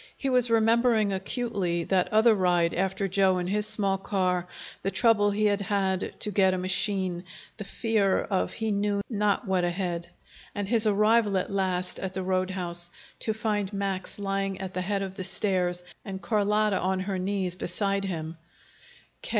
He 0.17 0.31
was 0.31 0.49
remembering 0.49 1.13
acutely 1.13 1.83
that 1.83 2.11
other 2.11 2.33
ride 2.33 2.73
after 2.73 3.07
Joe 3.07 3.37
in 3.37 3.45
his 3.45 3.67
small 3.67 3.99
car, 3.99 4.47
the 4.81 4.89
trouble 4.89 5.29
he 5.29 5.45
had 5.45 5.61
had 5.61 6.19
to 6.21 6.31
get 6.31 6.55
a 6.55 6.57
machine, 6.57 7.23
the 7.57 7.63
fear 7.65 8.17
of 8.23 8.51
he 8.53 8.71
knew 8.71 9.01
not 9.11 9.45
what 9.47 9.63
ahead, 9.63 10.09
and 10.55 10.67
his 10.67 10.87
arrival 10.87 11.37
at 11.37 11.51
last 11.51 11.99
at 11.99 12.15
the 12.15 12.23
road 12.23 12.49
house, 12.49 12.89
to 13.19 13.31
find 13.31 13.71
Max 13.73 14.17
lying 14.17 14.59
at 14.59 14.73
the 14.73 14.81
head 14.81 15.03
of 15.03 15.13
the 15.13 15.23
stairs 15.23 15.83
and 16.03 16.19
Carlotta 16.19 16.79
on 16.79 17.01
her 17.01 17.19
knees 17.19 17.55
beside 17.55 18.05
him. 18.05 18.37